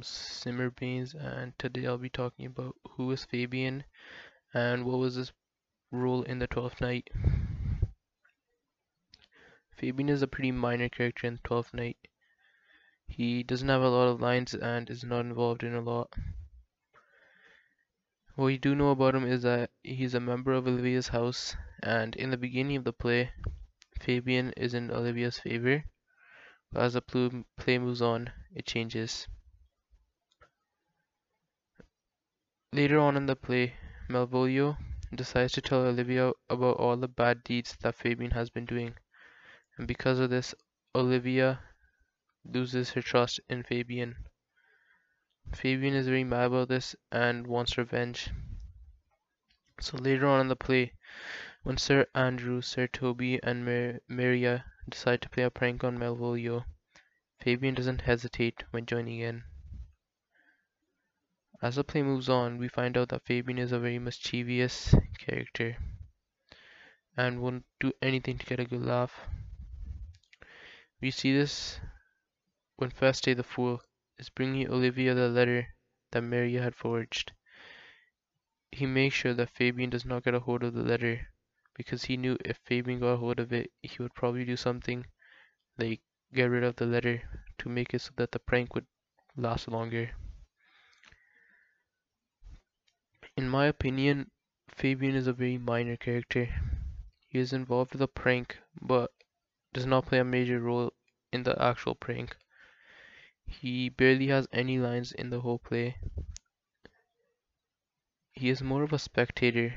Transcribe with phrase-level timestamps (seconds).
[0.00, 3.84] Hello, I'm Simmerbeans and today I'll be talking about who is Fabian
[4.54, 5.30] and what was his
[5.92, 7.10] role in the Twelfth Night.
[9.76, 11.98] Fabian is a pretty minor character in the Twelfth Night.
[13.08, 16.14] He doesn't have a lot of lines and is not involved in a lot.
[18.36, 22.16] What you do know about him is that he's a member of Olivia's house and
[22.16, 23.32] in the beginning of the play,
[24.00, 25.84] Fabian is in Olivia's favor
[26.72, 29.28] But as the play moves on, it changes.
[32.72, 33.74] Later on in the play,
[34.08, 34.78] Malvolio
[35.12, 38.94] decides to tell Olivia about all the bad deeds that Fabian has been doing.
[39.76, 40.54] And because of this,
[40.94, 41.64] Olivia
[42.44, 44.14] loses her trust in Fabian.
[45.52, 48.30] Fabian is very mad about this and wants revenge.
[49.80, 50.92] So later on in the play,
[51.64, 56.64] when Sir Andrew, Sir Toby, and Mar Maria decide to play a prank on Malvolio,
[57.40, 59.42] Fabian doesn't hesitate when joining in.
[61.62, 65.76] As the play moves on, we find out that Fabian is a very mischievous character
[67.18, 69.26] and won't do anything to get a good laugh.
[71.02, 71.78] We see this
[72.76, 73.82] when Feste the Fool
[74.16, 75.74] is bringing Olivia the letter
[76.12, 77.32] that Maria had forged.
[78.72, 81.28] He makes sure that Fabian does not get a hold of the letter
[81.74, 85.04] because he knew if Fabian got a hold of it, he would probably do something
[85.76, 86.00] like
[86.32, 87.22] get rid of the letter
[87.58, 88.86] to make it so that the prank would
[89.36, 90.10] last longer.
[93.40, 94.30] In my opinion,
[94.68, 96.46] Fabian is a very minor character.
[97.26, 99.14] He is involved with a prank, but
[99.72, 100.92] does not play a major role
[101.32, 102.36] in the actual prank.
[103.46, 105.96] He barely has any lines in the whole play.
[108.32, 109.72] He is more of a spectator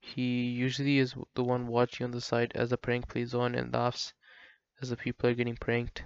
[0.00, 3.72] he usually is the one watching on the side as the prank plays on and
[3.72, 4.14] laughs
[4.82, 6.02] as the people are getting pranked.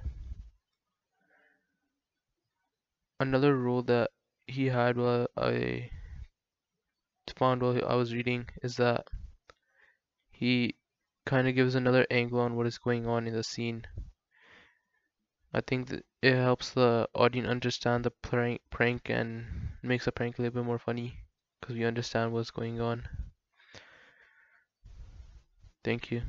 [3.19, 4.11] Another role that
[4.47, 5.29] he had while
[7.33, 9.07] Found while I was reading is that
[10.31, 10.75] he
[11.27, 13.87] kind of gives another angle on what is going on in the scene.
[15.53, 20.39] I think that it helps the audience understand the prank, prank and makes the prank
[20.39, 21.19] a little bit more funny
[21.61, 23.09] because we understand what's going on.
[25.83, 26.23] Thank you.